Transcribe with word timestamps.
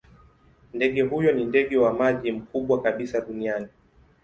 Ndege 0.73 1.01
huyo 1.01 1.31
ni 1.33 1.45
ndege 1.45 1.77
wa 1.77 1.93
maji 1.93 2.31
mkubwa 2.31 2.81
kabisa 2.83 3.21
duniani. 3.21 3.67